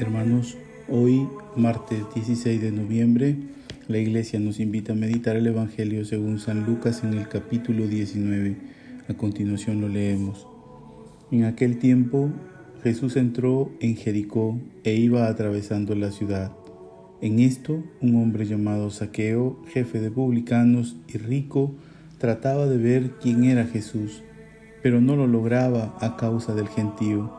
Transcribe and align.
Hermanos, 0.00 0.56
hoy, 0.88 1.28
martes 1.56 2.06
16 2.14 2.62
de 2.62 2.72
noviembre, 2.72 3.36
la 3.86 3.98
iglesia 3.98 4.40
nos 4.40 4.58
invita 4.58 4.94
a 4.94 4.96
meditar 4.96 5.36
el 5.36 5.46
Evangelio 5.46 6.06
según 6.06 6.38
San 6.38 6.64
Lucas 6.64 7.04
en 7.04 7.12
el 7.12 7.28
capítulo 7.28 7.86
19. 7.86 8.56
A 9.10 9.14
continuación 9.14 9.82
lo 9.82 9.88
leemos. 9.88 10.46
En 11.30 11.44
aquel 11.44 11.78
tiempo 11.78 12.30
Jesús 12.82 13.16
entró 13.16 13.72
en 13.80 13.94
Jericó 13.94 14.58
e 14.84 14.94
iba 14.94 15.28
atravesando 15.28 15.94
la 15.94 16.12
ciudad. 16.12 16.50
En 17.20 17.38
esto, 17.38 17.84
un 18.00 18.16
hombre 18.16 18.46
llamado 18.46 18.88
Saqueo, 18.88 19.62
jefe 19.68 20.00
de 20.00 20.10
publicanos 20.10 20.96
y 21.08 21.18
rico, 21.18 21.74
trataba 22.16 22.64
de 22.64 22.78
ver 22.78 23.18
quién 23.20 23.44
era 23.44 23.66
Jesús, 23.66 24.22
pero 24.82 25.02
no 25.02 25.14
lo 25.14 25.26
lograba 25.26 25.94
a 26.00 26.16
causa 26.16 26.54
del 26.54 26.68
gentío, 26.68 27.30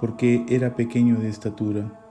porque 0.00 0.46
era 0.48 0.76
pequeño 0.76 1.18
de 1.18 1.28
estatura. 1.28 2.03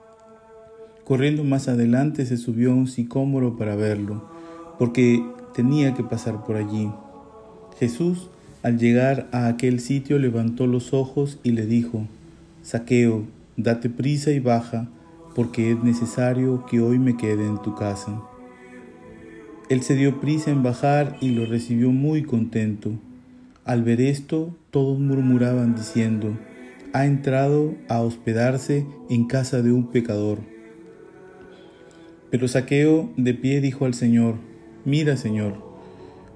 Corriendo 1.04 1.44
más 1.44 1.68
adelante 1.68 2.26
se 2.26 2.38
subió 2.38 2.72
a 2.72 2.76
un 2.76 2.88
sicómoro 2.88 3.58
para 3.58 3.76
verlo, 3.76 4.24
porque 4.80 5.22
tenía 5.54 5.94
que 5.94 6.04
pasar 6.04 6.46
por 6.46 6.56
allí. 6.56 6.90
Jesús, 7.78 8.30
al 8.62 8.78
llegar 8.78 9.28
a 9.34 9.48
aquel 9.48 9.82
sitio, 9.82 10.18
levantó 10.18 10.66
los 10.66 10.94
ojos 10.94 11.40
y 11.44 11.52
le 11.52 11.66
dijo, 11.66 12.08
Saqueo, 12.62 13.26
date 13.58 13.90
prisa 13.90 14.32
y 14.32 14.40
baja, 14.40 14.88
porque 15.36 15.72
es 15.72 15.84
necesario 15.84 16.66
que 16.68 16.80
hoy 16.80 17.00
me 17.00 17.18
quede 17.18 17.46
en 17.46 17.62
tu 17.62 17.76
casa. 17.76 18.22
Él 19.68 19.82
se 19.82 19.96
dio 19.96 20.22
prisa 20.22 20.52
en 20.52 20.64
bajar 20.64 21.18
y 21.20 21.32
lo 21.32 21.46
recibió 21.46 21.92
muy 21.92 22.24
contento. 22.24 22.92
Al 23.66 23.84
ver 23.84 24.00
esto, 24.00 24.56
todos 24.72 25.00
murmuraban 25.00 25.76
diciendo, 25.76 26.38
ha 26.94 27.06
entrado 27.06 27.74
a 27.90 28.00
hospedarse 28.00 28.86
en 29.10 29.26
casa 29.26 29.62
de 29.62 29.74
un 29.74 29.88
pecador. 29.88 30.53
Pero 32.34 32.48
Saqueo 32.48 33.12
de 33.16 33.36
pie 33.36 33.62
dijo 33.62 33.86
al 33.86 33.94
Señor, 33.94 34.38
Mira, 34.86 35.18
Señor, 35.18 35.54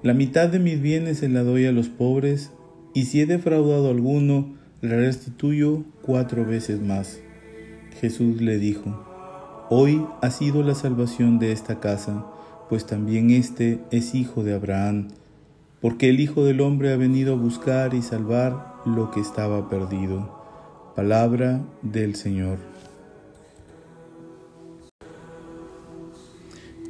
la 0.04 0.14
mitad 0.14 0.48
de 0.48 0.60
mis 0.60 0.80
bienes 0.80 1.18
se 1.18 1.28
la 1.28 1.42
doy 1.42 1.66
a 1.66 1.72
los 1.72 1.88
pobres, 1.88 2.52
y 2.94 3.06
si 3.06 3.20
he 3.20 3.26
defraudado 3.26 3.88
a 3.88 3.90
alguno, 3.90 4.54
le 4.80 4.96
restituyo 4.96 5.82
cuatro 6.02 6.46
veces 6.46 6.80
más. 6.80 7.18
Jesús 8.00 8.40
le 8.40 8.58
dijo, 8.58 9.04
Hoy 9.70 10.06
ha 10.22 10.30
sido 10.30 10.62
la 10.62 10.76
salvación 10.76 11.40
de 11.40 11.50
esta 11.50 11.80
casa, 11.80 12.26
pues 12.68 12.86
también 12.86 13.30
éste 13.30 13.80
es 13.90 14.14
hijo 14.14 14.44
de 14.44 14.54
Abraham, 14.54 15.08
porque 15.80 16.10
el 16.10 16.20
Hijo 16.20 16.44
del 16.44 16.60
Hombre 16.60 16.92
ha 16.92 16.96
venido 16.96 17.34
a 17.34 17.36
buscar 17.36 17.94
y 17.94 18.02
salvar 18.02 18.74
lo 18.86 19.10
que 19.10 19.18
estaba 19.18 19.68
perdido. 19.68 20.32
Palabra 20.94 21.60
del 21.82 22.14
Señor. 22.14 22.58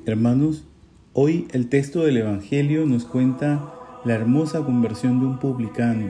Hermanos, 0.09 0.65
hoy 1.13 1.47
el 1.53 1.69
texto 1.69 2.03
del 2.03 2.17
Evangelio 2.17 2.87
nos 2.87 3.05
cuenta 3.05 3.75
la 4.07 4.15
hermosa 4.15 4.65
conversión 4.65 5.21
de 5.21 5.27
un 5.27 5.39
publicano. 5.39 6.07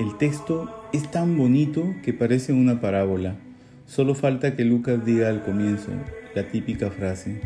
El 0.00 0.16
texto 0.16 0.74
es 0.94 1.10
tan 1.10 1.36
bonito 1.36 1.84
que 2.02 2.14
parece 2.14 2.54
una 2.54 2.80
parábola. 2.80 3.36
Solo 3.84 4.14
falta 4.14 4.56
que 4.56 4.64
Lucas 4.64 5.04
diga 5.04 5.28
al 5.28 5.44
comienzo 5.44 5.90
la 6.34 6.48
típica 6.48 6.90
frase, 6.90 7.42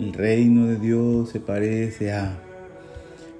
el 0.00 0.14
reino 0.14 0.66
de 0.66 0.80
Dios 0.80 1.28
se 1.28 1.38
parece 1.38 2.10
a... 2.10 2.42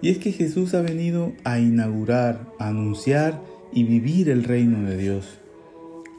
Y 0.00 0.10
es 0.10 0.18
que 0.18 0.30
Jesús 0.30 0.74
ha 0.74 0.80
venido 0.80 1.32
a 1.42 1.58
inaugurar, 1.58 2.52
anunciar 2.60 3.42
y 3.72 3.82
vivir 3.82 4.30
el 4.30 4.44
reino 4.44 4.88
de 4.88 4.96
Dios. 4.96 5.40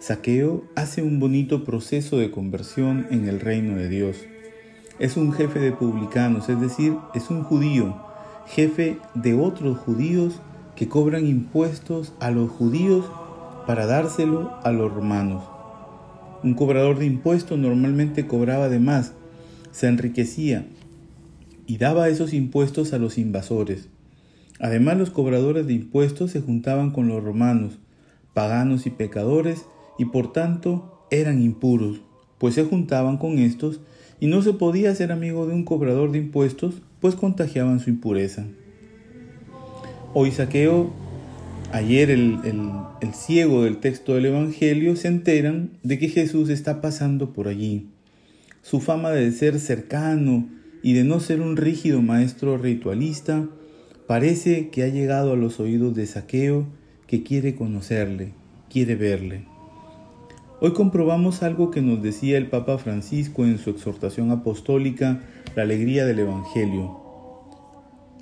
Saqueo 0.02 0.66
hace 0.76 1.02
un 1.02 1.22
bonito 1.22 1.64
proceso 1.64 2.17
de 2.17 2.30
conversión 2.30 3.08
en 3.10 3.30
el 3.30 3.40
reino 3.40 3.78
de 3.78 3.88
Dios 3.88 4.17
es 5.00 5.16
un 5.16 5.31
jefe 5.31 5.59
de 5.59 5.72
publicanos, 5.72 6.49
es 6.49 6.60
decir, 6.60 6.95
es 7.14 7.30
un 7.30 7.43
judío, 7.43 7.95
jefe 8.48 8.99
de 9.15 9.33
otros 9.33 9.77
judíos 9.77 10.42
que 10.76 10.89
cobran 10.89 11.26
impuestos 11.26 12.14
a 12.20 12.32
los 12.32 12.49
judíos 12.49 13.05
para 13.65 13.86
dárselo 13.86 14.54
a 14.64 14.71
los 14.71 14.93
romanos. 14.93 15.43
Un 16.43 16.54
cobrador 16.54 16.99
de 16.99 17.05
impuestos 17.05 17.58
normalmente 17.58 18.27
cobraba 18.27 18.70
de 18.70 18.80
más, 18.80 19.14
se 19.71 19.88
enriquecía 19.88 20.65
y 21.65 21.77
daba 21.77 22.09
esos 22.09 22.33
impuestos 22.33 22.93
a 22.93 22.98
los 22.98 23.17
invasores. 23.17 23.89
Además 24.59 24.98
los 24.98 25.11
cobradores 25.11 25.67
de 25.67 25.73
impuestos 25.73 26.32
se 26.32 26.42
juntaban 26.42 26.92
con 26.92 27.08
los 27.08 27.23
romanos, 27.23 27.80
paganos 28.33 28.86
y 28.86 28.89
pecadores, 28.89 29.65
y 29.98 30.05
por 30.05 30.33
tanto 30.33 31.05
eran 31.11 31.42
impuros, 31.42 32.02
pues 32.38 32.55
se 32.55 32.65
juntaban 32.65 33.17
con 33.17 33.38
estos 33.38 33.82
y 34.20 34.28
no 34.28 34.42
se 34.42 34.54
podía 34.54 34.94
ser 34.96 35.12
amigo 35.12 35.48
de 35.48 35.54
un 35.54 35.64
cobrador 35.64 36.12
de 36.12 36.18
impuestos, 36.18 36.82
pues 37.00 37.16
contagiaban 37.16 37.80
su 37.80 37.90
impureza. 37.90 38.46
Hoy 40.14 40.32
Saqueo, 40.32 40.92
ayer 41.72 42.10
el, 42.12 42.40
el 43.02 43.14
ciego 43.14 43.64
del 43.64 43.78
texto 43.78 44.16
del 44.16 44.26
Evangelio, 44.26 44.96
se 44.96 45.08
enteran 45.08 45.72
de 45.84 46.00
que 46.00 46.10
Jesús 46.10 46.50
está 46.50 46.82
pasando 46.82 47.32
por 47.32 47.48
allí. 47.48 47.88
Su 48.62 48.82
fama 48.82 49.12
de 49.12 49.32
ser 49.32 49.60
cercano 49.60 50.48
y 50.84 50.94
de 50.94 51.04
no 51.04 51.20
ser 51.20 51.42
un 51.42 51.58
rígido 51.58 52.02
maestro 52.02 52.58
ritualista 52.58 53.48
parece 54.08 54.70
que 54.70 54.84
ha 54.84 54.88
llegado 54.88 55.34
a 55.34 55.38
los 55.38 55.60
oídos 55.60 55.96
de 55.96 56.08
Saqueo, 56.08 56.68
que 57.08 57.24
quiere 57.24 57.56
conocerle, 57.56 58.34
quiere 58.70 58.96
verle. 58.96 59.46
Hoy 60.61 60.73
comprobamos 60.73 61.42
algo 61.42 61.71
que 61.71 61.81
nos 61.81 62.02
decía 62.02 62.37
el 62.37 62.47
Papa 62.47 62.77
Francisco 62.77 63.45
en 63.45 63.59
su 63.59 63.70
exhortación 63.70 64.30
apostólica, 64.31 65.21
la 65.55 65.64
alegría 65.64 66.05
del 66.05 66.20
Evangelio. 66.20 66.99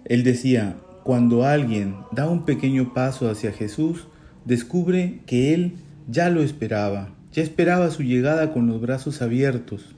Él 0.06 0.24
decía, 0.24 0.78
cuando 1.04 1.46
alguien 1.46 1.96
da 2.12 2.30
un 2.30 2.46
pequeño 2.46 2.94
paso 2.94 3.28
hacia 3.28 3.52
Jesús, 3.52 4.08
descubre 4.46 5.22
que 5.26 5.56
Él 5.56 5.78
ya 6.08 6.30
lo 6.30 6.44
esperaba, 6.44 7.10
ya 7.34 7.42
esperaba 7.42 7.90
su 7.90 8.04
llegada 8.04 8.54
con 8.54 8.68
los 8.68 8.82
brazos 8.82 9.24
abiertos. 9.24 9.96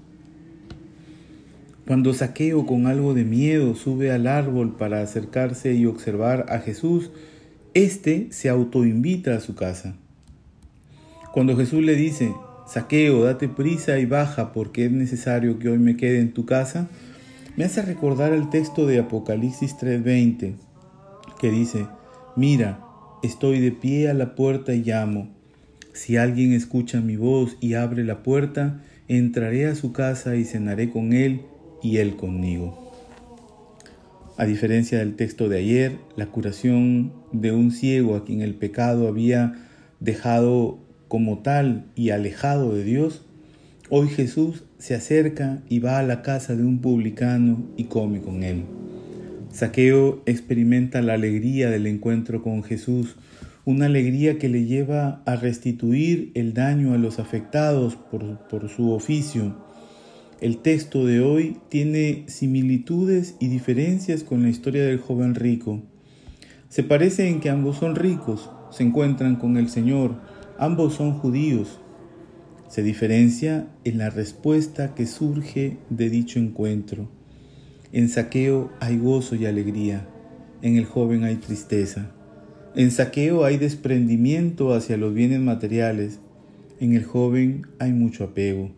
Cuando 1.85 2.13
Saqueo 2.13 2.65
con 2.65 2.87
algo 2.87 3.13
de 3.13 3.25
miedo 3.25 3.75
sube 3.75 4.11
al 4.13 4.27
árbol 4.27 4.77
para 4.77 5.01
acercarse 5.01 5.73
y 5.73 5.85
observar 5.85 6.45
a 6.47 6.59
Jesús, 6.59 7.11
éste 7.73 8.29
se 8.31 8.47
autoinvita 8.47 9.35
a 9.35 9.41
su 9.41 9.55
casa. 9.55 9.97
Cuando 11.31 11.55
Jesús 11.55 11.83
le 11.83 11.95
dice, 11.95 12.33
Saqueo, 12.67 13.23
date 13.23 13.47
prisa 13.47 13.99
y 13.99 14.05
baja 14.05 14.51
porque 14.51 14.85
es 14.85 14.91
necesario 14.91 15.59
que 15.59 15.69
hoy 15.69 15.77
me 15.77 15.95
quede 15.95 16.19
en 16.19 16.33
tu 16.33 16.45
casa, 16.45 16.89
me 17.55 17.65
hace 17.65 17.81
recordar 17.83 18.33
el 18.33 18.49
texto 18.49 18.87
de 18.87 18.99
Apocalipsis 18.99 19.75
3:20, 19.77 20.55
que 21.39 21.51
dice, 21.51 21.85
mira, 22.35 22.79
estoy 23.21 23.59
de 23.59 23.71
pie 23.71 24.09
a 24.09 24.13
la 24.13 24.33
puerta 24.33 24.73
y 24.73 24.83
llamo. 24.83 25.29
Si 25.93 26.17
alguien 26.17 26.53
escucha 26.53 26.99
mi 26.99 27.15
voz 27.15 27.57
y 27.59 27.75
abre 27.75 28.03
la 28.03 28.23
puerta, 28.23 28.81
entraré 29.07 29.67
a 29.67 29.75
su 29.75 29.91
casa 29.91 30.35
y 30.35 30.45
cenaré 30.45 30.89
con 30.89 31.13
él 31.13 31.41
y 31.83 31.97
él 31.97 32.15
conmigo. 32.15 32.91
A 34.37 34.45
diferencia 34.45 34.99
del 34.99 35.15
texto 35.15 35.47
de 35.47 35.57
ayer, 35.57 35.97
la 36.15 36.27
curación 36.27 37.13
de 37.33 37.51
un 37.51 37.71
ciego 37.71 38.15
a 38.15 38.25
quien 38.25 38.41
el 38.41 38.55
pecado 38.55 39.07
había 39.07 39.67
dejado 39.99 40.88
como 41.09 41.39
tal 41.39 41.85
y 41.95 42.11
alejado 42.11 42.73
de 42.73 42.85
Dios, 42.85 43.25
hoy 43.89 44.07
Jesús 44.07 44.63
se 44.77 44.93
acerca 44.93 45.61
y 45.67 45.79
va 45.79 45.97
a 45.97 46.03
la 46.03 46.21
casa 46.21 46.55
de 46.55 46.63
un 46.63 46.79
publicano 46.79 47.65
y 47.75 47.85
come 47.85 48.21
con 48.21 48.43
él. 48.43 48.63
Saqueo 49.51 50.21
experimenta 50.27 51.01
la 51.01 51.15
alegría 51.15 51.71
del 51.71 51.87
encuentro 51.87 52.43
con 52.43 52.63
Jesús, 52.63 53.15
una 53.65 53.87
alegría 53.87 54.37
que 54.37 54.49
le 54.49 54.65
lleva 54.65 55.23
a 55.25 55.35
restituir 55.35 56.31
el 56.35 56.53
daño 56.53 56.93
a 56.93 56.99
los 56.99 57.17
afectados 57.17 57.95
por, 57.95 58.47
por 58.47 58.69
su 58.69 58.91
oficio. 58.91 59.55
El 60.39 60.59
texto 60.59 61.07
de 61.07 61.21
hoy 61.21 61.57
tiene 61.69 62.25
similitudes 62.27 63.35
y 63.39 63.47
diferencias 63.47 64.23
con 64.23 64.43
la 64.43 64.49
historia 64.49 64.85
del 64.85 64.99
joven 64.99 65.33
rico. 65.33 65.81
Se 66.69 66.83
parece 66.83 67.27
en 67.27 67.39
que 67.39 67.49
ambos 67.49 67.77
son 67.77 67.95
ricos, 67.95 68.51
se 68.69 68.83
encuentran 68.83 69.37
con 69.37 69.57
el 69.57 69.69
Señor, 69.69 70.15
Ambos 70.61 70.95
son 70.95 71.13
judíos. 71.13 71.79
Se 72.67 72.83
diferencia 72.83 73.69
en 73.85 73.97
la 73.97 74.09
respuesta 74.09 74.93
que 74.93 75.07
surge 75.07 75.77
de 75.89 76.09
dicho 76.09 76.37
encuentro. 76.37 77.07
En 77.93 78.09
saqueo 78.09 78.69
hay 78.81 78.97
gozo 78.97 79.37
y 79.37 79.45
alegría, 79.45 80.05
en 80.61 80.75
el 80.75 80.83
joven 80.83 81.23
hay 81.23 81.37
tristeza. 81.37 82.11
En 82.75 82.91
saqueo 82.91 83.45
hay 83.45 83.55
desprendimiento 83.55 84.73
hacia 84.73 84.97
los 84.97 85.13
bienes 85.13 85.39
materiales, 85.39 86.19
en 86.81 86.93
el 86.93 87.05
joven 87.05 87.65
hay 87.79 87.93
mucho 87.93 88.25
apego. 88.25 88.69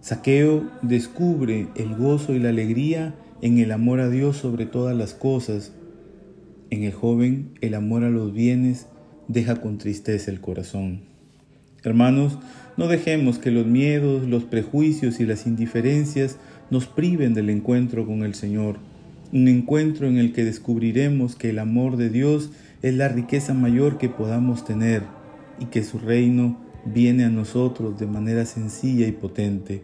Saqueo 0.00 0.70
descubre 0.82 1.66
el 1.74 1.96
gozo 1.96 2.32
y 2.32 2.38
la 2.38 2.50
alegría 2.50 3.16
en 3.42 3.58
el 3.58 3.72
amor 3.72 3.98
a 3.98 4.08
Dios 4.08 4.36
sobre 4.36 4.66
todas 4.66 4.96
las 4.96 5.14
cosas. 5.14 5.72
En 6.70 6.84
el 6.84 6.92
joven 6.92 7.58
el 7.60 7.74
amor 7.74 8.04
a 8.04 8.08
los 8.08 8.32
bienes 8.32 8.86
deja 9.28 9.60
con 9.60 9.78
tristeza 9.78 10.30
el 10.30 10.40
corazón. 10.40 11.02
Hermanos, 11.84 12.38
no 12.76 12.88
dejemos 12.88 13.38
que 13.38 13.50
los 13.50 13.66
miedos, 13.66 14.26
los 14.26 14.44
prejuicios 14.44 15.20
y 15.20 15.26
las 15.26 15.46
indiferencias 15.46 16.38
nos 16.70 16.86
priven 16.86 17.34
del 17.34 17.50
encuentro 17.50 18.06
con 18.06 18.24
el 18.24 18.34
Señor, 18.34 18.78
un 19.32 19.46
encuentro 19.48 20.08
en 20.08 20.18
el 20.18 20.32
que 20.32 20.44
descubriremos 20.44 21.36
que 21.36 21.50
el 21.50 21.58
amor 21.58 21.96
de 21.96 22.10
Dios 22.10 22.50
es 22.82 22.94
la 22.94 23.08
riqueza 23.08 23.54
mayor 23.54 23.98
que 23.98 24.08
podamos 24.08 24.64
tener 24.64 25.02
y 25.60 25.66
que 25.66 25.84
su 25.84 25.98
reino 25.98 26.58
viene 26.84 27.24
a 27.24 27.30
nosotros 27.30 27.98
de 27.98 28.06
manera 28.06 28.46
sencilla 28.46 29.06
y 29.06 29.12
potente, 29.12 29.82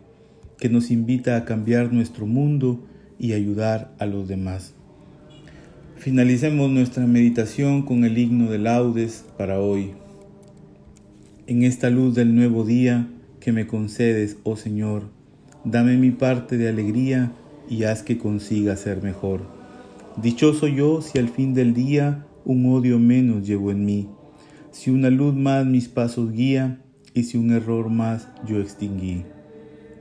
que 0.58 0.68
nos 0.68 0.90
invita 0.90 1.36
a 1.36 1.44
cambiar 1.44 1.92
nuestro 1.92 2.26
mundo 2.26 2.84
y 3.18 3.32
ayudar 3.32 3.94
a 3.98 4.06
los 4.06 4.28
demás. 4.28 4.74
Finalicemos 6.04 6.70
nuestra 6.70 7.06
meditación 7.06 7.80
con 7.80 8.04
el 8.04 8.18
himno 8.18 8.50
de 8.50 8.58
laudes 8.58 9.24
para 9.38 9.58
hoy. 9.58 9.92
En 11.46 11.62
esta 11.62 11.88
luz 11.88 12.14
del 12.14 12.34
nuevo 12.34 12.62
día 12.62 13.08
que 13.40 13.52
me 13.52 13.66
concedes, 13.66 14.36
oh 14.42 14.56
Señor, 14.56 15.04
dame 15.64 15.96
mi 15.96 16.10
parte 16.10 16.58
de 16.58 16.68
alegría 16.68 17.32
y 17.70 17.84
haz 17.84 18.02
que 18.02 18.18
consiga 18.18 18.76
ser 18.76 19.02
mejor. 19.02 19.46
Dichoso 20.20 20.68
yo 20.68 21.00
si 21.00 21.18
al 21.18 21.30
fin 21.30 21.54
del 21.54 21.72
día 21.72 22.26
un 22.44 22.66
odio 22.66 22.98
menos 22.98 23.46
llevo 23.46 23.70
en 23.70 23.86
mí, 23.86 24.06
si 24.72 24.90
una 24.90 25.08
luz 25.08 25.34
más 25.34 25.64
mis 25.64 25.88
pasos 25.88 26.32
guía 26.32 26.82
y 27.14 27.22
si 27.22 27.38
un 27.38 27.50
error 27.50 27.88
más 27.88 28.28
yo 28.46 28.60
extinguí. 28.60 29.22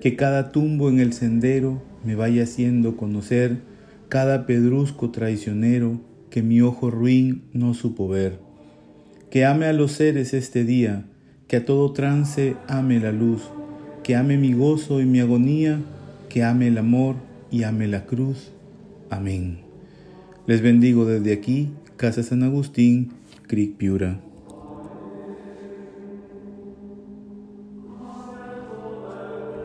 Que 0.02 0.18
cada 0.18 0.52
tumbo 0.52 0.90
en 0.90 1.00
el 1.00 1.14
sendero 1.14 1.82
me 2.04 2.16
vaya 2.16 2.44
haciendo 2.44 2.98
conocer 2.98 3.72
cada 4.13 4.45
pedrusco 4.45 5.10
traicionero 5.10 6.00
que 6.30 6.44
mi 6.44 6.62
ojo 6.62 6.92
ruin 6.92 7.45
no 7.51 7.74
supo 7.74 8.07
ver. 8.07 8.38
Que 9.31 9.44
ame 9.44 9.65
a 9.65 9.74
los 9.74 9.94
seres 9.94 10.36
este 10.36 10.63
día, 10.65 11.07
que 11.48 11.56
a 11.56 11.65
todo 11.65 11.94
trance 11.94 12.56
ame 12.68 13.00
la 13.00 13.12
luz, 13.12 13.42
que 14.04 14.15
ame 14.15 14.38
mi 14.38 14.54
gozo 14.54 15.01
y 15.01 15.07
mi 15.07 15.19
agonía, 15.19 15.80
que 16.30 16.44
ame 16.44 16.68
el 16.68 16.77
amor 16.77 17.15
y 17.50 17.63
ame 17.63 17.88
la 17.88 18.06
cruz. 18.06 18.51
Amén. 19.10 19.62
Les 20.45 20.62
bendigo 20.62 21.06
desde 21.06 21.33
aquí, 21.33 21.71
Casa 21.98 22.21
San 22.21 22.44
Agustín, 22.44 23.13
Cric 23.48 23.77
Piura. 23.77 24.19